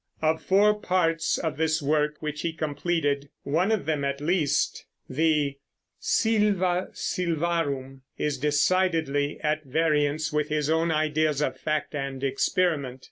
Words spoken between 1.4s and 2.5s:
this work which